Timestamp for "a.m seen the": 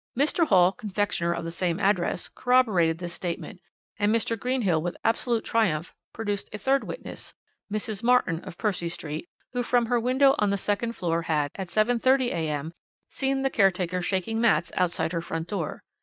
12.31-13.51